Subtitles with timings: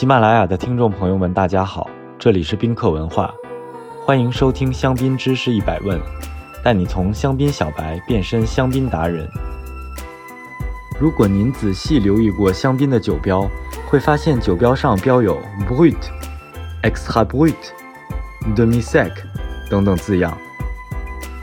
[0.00, 1.86] 喜马拉雅的听众朋友们，大家好，
[2.18, 3.34] 这里是宾客文化，
[4.02, 6.00] 欢迎收听香槟知识一百问，
[6.64, 9.28] 带你从香槟小白变身香槟达人。
[10.98, 13.46] 如果您仔细留意过香槟的酒标，
[13.90, 15.38] 会发现酒标上标有
[15.68, 15.98] Brut、
[16.82, 17.52] Extra Brut、
[18.56, 19.12] Demi Sec
[19.68, 20.34] 等等字样。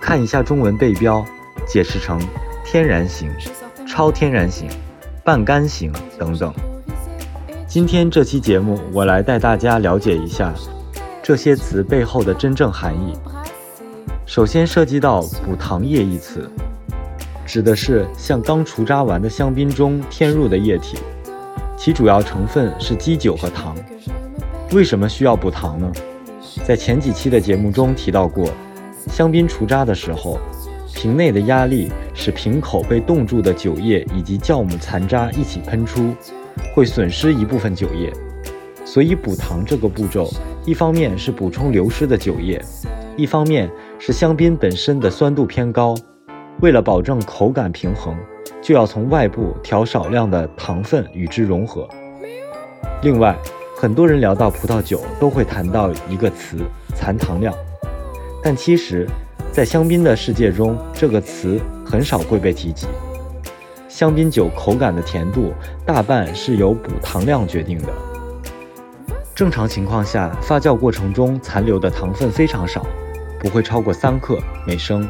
[0.00, 1.22] 看一下中文背标，
[1.66, 2.18] 解释成
[2.64, 3.30] 天然型、
[3.86, 4.70] 超天然型、
[5.22, 6.50] 半干型等等。
[7.68, 10.54] 今天这期节目，我来带大家了解一下
[11.22, 13.12] 这些词背后的真正含义。
[14.24, 16.50] 首先涉及到“补糖液”一词。
[17.44, 20.96] 指的是向刚除渣完的香槟中添入的液体，
[21.76, 23.76] 其主要成分是基酒和糖。
[24.72, 25.92] 为什么需要补糖呢？
[26.64, 28.50] 在前几期的节目中提到过，
[29.08, 30.38] 香槟除渣的时候，
[30.94, 36.14] 瓶内的压力使瓶口被冻住的酒液以及酵母残渣一起喷出，
[36.78, 38.12] 会损失一部分酒液。
[38.84, 40.30] 所以补糖这个步骤，
[40.64, 42.64] 一方面是补充流失的酒液，
[43.16, 45.96] 一方面是香槟本身的酸度偏高。
[46.60, 48.16] 为了保证口感平衡，
[48.62, 51.88] 就要从外部调少量的糖分与之融合。
[53.02, 53.36] 另外，
[53.76, 56.58] 很多人聊到葡萄酒都会谈到一个词——
[56.94, 57.52] 残糖量，
[58.40, 59.04] 但其实，
[59.50, 62.86] 在香槟的世界中，这个词很少会被提及。
[63.98, 65.52] 香槟酒口感的甜度
[65.84, 67.88] 大半是由补糖量决定的。
[69.34, 72.86] 正常情况下，发酵过程中残留的糖分非常少，
[73.40, 75.04] 不会超过三克每升。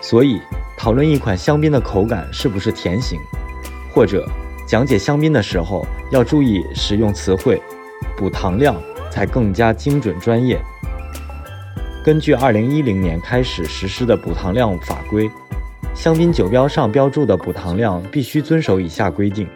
[0.00, 0.40] 所以，
[0.78, 3.20] 讨论一款香槟的口感是不是甜型，
[3.92, 4.26] 或者
[4.66, 7.60] 讲解香槟的时候，要注意使用词汇，
[8.16, 8.74] 补糖量
[9.10, 10.58] 才更加精准专业。
[12.02, 15.30] 根据2010年开始实施的补糖量法规，
[15.94, 19.48] 香槟酒标上标注的补糖量必须遵守以下规定。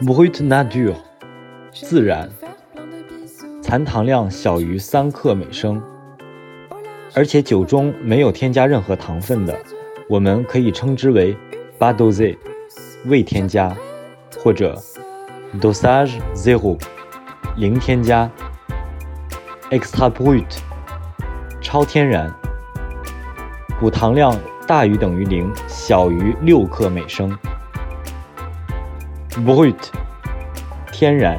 [0.00, 0.94] ：brut nature，
[1.72, 2.28] 自然，
[3.60, 5.82] 残糖量小于三克每升。
[7.14, 9.56] 而且酒中没有添加任何糖分的，
[10.08, 11.36] 我们可以称之为
[11.78, 12.36] “badose”，
[13.04, 13.76] 未添加，
[14.42, 14.80] 或者
[15.60, 16.78] “dosage zero”，
[17.56, 18.30] 零添加。
[19.70, 20.58] ；“extra brut”，
[21.60, 22.32] 超天然，
[23.78, 27.36] 补糖量大于等于零，小于六克每升
[29.30, 29.74] ；“brut”，
[30.90, 31.38] 天然，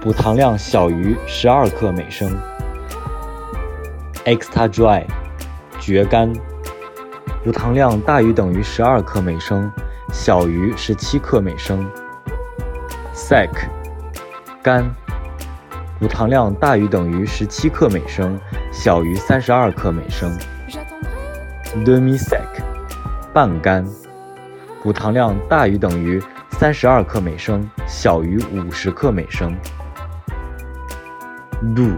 [0.00, 2.30] 补糖量小于十二克每升。
[4.24, 5.04] Extra dry，
[5.80, 6.32] 绝干，
[7.42, 9.68] 补糖量大于等于十二克每升，
[10.12, 11.84] 小于十七克每升。
[13.12, 13.50] Sec，
[14.62, 14.84] 干，
[15.98, 18.38] 补糖量大于等于十七克每升，
[18.70, 20.30] 小于三十二克每升。
[21.76, 22.40] Demi sec，
[23.32, 23.86] 半干，
[24.82, 29.54] 补糖量大于等于三十二克每升，小于五十克每升。
[31.76, 31.90] Du，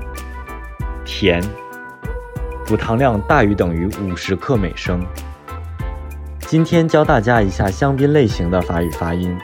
[1.04, 1.41] 甜。
[2.66, 5.06] 补糖量大于等于五十克每升。
[6.41, 9.38] 今天教大家一下香槟类型的法语发音